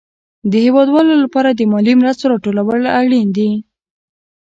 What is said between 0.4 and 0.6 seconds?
د